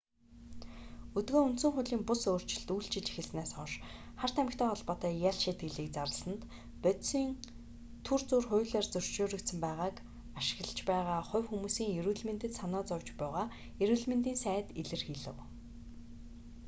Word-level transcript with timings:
өдгөө 1.19 1.41
үндсэн 1.47 1.71
хуулийн 1.73 2.03
бус 2.07 2.21
өөрчлөлт 2.31 2.69
үйлчилж 2.75 3.07
эхэлснээс 3.09 3.51
хойш 3.57 3.73
хар 4.19 4.31
тамхитай 4.37 4.69
холбоотой 4.69 5.13
ял 5.29 5.37
шийтгэлийг 5.43 5.89
зарласанд 5.97 6.41
бодисын 6.83 7.27
түр 8.05 8.21
зуур 8.29 8.45
хуулиар 8.49 8.85
зөвшөөрөгдсөн 8.89 9.59
байгааг 9.65 9.95
ашиглаж 10.39 10.79
байгаа 10.91 11.19
хувь 11.29 11.47
хүмүүсийн 11.49 11.93
эрүүл 11.99 12.23
мэндэд 12.27 12.53
санаа 12.59 12.83
зовж 12.89 13.07
буйгаа 13.19 13.45
эрүүл 13.83 14.05
мэндийн 14.11 14.39
сайд 14.45 14.67
илэрхийлэв 14.81 15.37